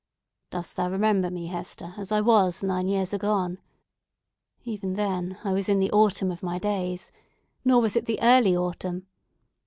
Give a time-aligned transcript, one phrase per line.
[0.49, 3.59] "Dost thou remember me, Hester, as I was nine years agone?
[4.63, 7.11] Even then I was in the autumn of my days,
[7.63, 9.05] nor was it the early autumn.